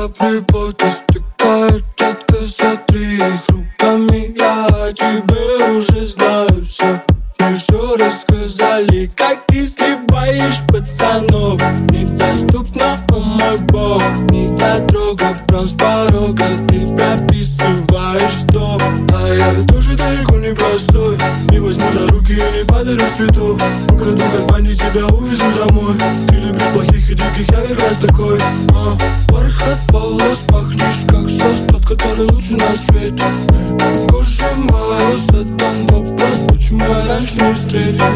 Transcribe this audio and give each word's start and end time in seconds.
Капли 0.00 0.40
пота 0.40 0.88
стекают, 0.88 1.84
детка, 1.98 2.36
сотри 2.40 3.16
их 3.16 3.42
руками. 3.50 4.34
Я 4.34 4.94
тебе 4.94 5.76
уже 5.76 6.06
знаю 6.06 6.64
все. 6.64 7.02
Мы 7.38 7.54
все 7.54 7.96
рассказали, 7.96 9.10
как 9.14 9.44
ты 9.46 9.66
сливаешь 9.66 10.60
пацанов 10.68 11.60
Недоступно, 11.90 12.98
о 13.12 13.18
мой 13.18 13.58
бог 13.68 14.02
Не 14.30 14.54
дотрога, 14.56 15.34
прям 15.48 15.66
с 15.66 15.72
порога 15.72 16.46
Ты 16.68 16.86
прописываешь 16.94 18.32
стоп 18.42 18.82
А 19.14 19.34
я 19.34 19.66
тоже 19.66 19.96
далеко 19.96 20.36
не 20.36 20.54
простой. 20.54 21.16
Не 21.50 21.60
возьму 21.60 21.84
за 21.92 22.08
руки 22.08 22.34
и 22.34 22.58
не 22.58 22.64
подарю 22.66 23.02
цветов 23.16 23.60
Украду 23.90 24.18
как 24.18 24.46
бандит, 24.46 24.78
тебя 24.78 25.06
увезу 25.06 25.44
домой. 25.58 25.94
Ты 26.28 26.36
любишь 26.36 26.62
плохих 26.72 27.10
и 27.10 27.14
диких, 27.14 27.50
я 27.50 27.62
как 27.62 27.80
раз 27.82 27.98
такой. 27.98 28.38
А, 28.74 28.96
Который 32.20 32.36
лучше 32.36 32.52
на 32.54 32.76
свете 32.76 33.24
Кожа 34.08 34.44
мороз, 34.70 35.20
задам 35.30 35.86
вопрос 35.88 36.46
Почему 36.48 36.84
я 36.84 37.06
раньше 37.06 37.40
не 37.40 37.54
встретил 37.54 38.06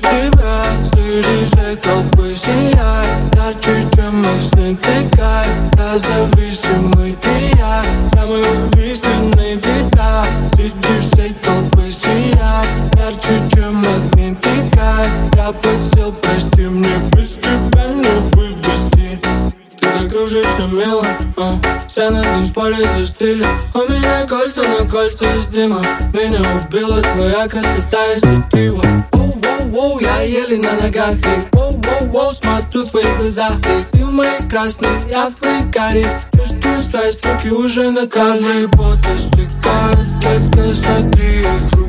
тебя 0.00 0.64
Среди 0.92 1.44
всей 1.46 1.76
толпы 1.76 2.34
сияй 2.36 3.06
Ярче, 3.34 3.86
чем 3.94 4.16
мой 4.16 4.40
сны, 4.52 4.76
ты 4.76 5.16
кайф 5.16 5.48
Я 5.78 5.98
зависимый, 5.98 7.13
мило, 21.33 21.59
а 21.63 21.79
Все 21.87 22.09
на 22.09 22.23
танцполе 22.23 22.87
застыли 22.97 23.45
У 23.73 23.91
меня 23.91 24.25
кольца 24.27 24.61
на 24.61 24.89
кольца 24.89 25.35
из 25.35 25.47
дыма 25.47 25.81
Меня 26.13 26.41
убила 26.55 27.01
твоя 27.01 27.47
красота 27.47 28.13
и 28.13 28.19
светила 28.19 29.07
Воу-воу-воу, 29.11 30.01
я 30.01 30.21
еле 30.21 30.57
на 30.57 30.73
ногах 30.73 31.13
И 31.13 31.55
воу-воу-воу, 31.55 32.33
смотрю 32.33 32.83
в 32.83 32.91
твои 32.91 33.17
глаза 33.17 33.49
И 33.49 33.97
ты 33.97 34.05
в 34.05 34.11
моей 34.11 34.49
красной, 34.49 34.99
я 35.09 35.29
в 35.29 35.35
твоей 35.35 35.71
каре 35.71 36.19
Чувствую 36.33 36.81
связь, 36.81 37.19
руки 37.23 37.49
уже 37.51 37.91
на 37.91 38.07
талии 38.07 38.65
Пота 38.67 39.17
стекают, 39.17 40.19
детка, 40.19 40.73
смотри 40.73 41.41
их 41.41 41.71
руками 41.73 41.79
Я 41.79 41.82